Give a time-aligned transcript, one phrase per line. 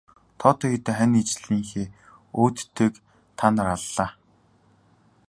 [0.39, 1.85] Тоотой хэдэн хань ижлийнхээ
[2.41, 2.93] өөдтэйг
[3.37, 4.09] та нар аллаа.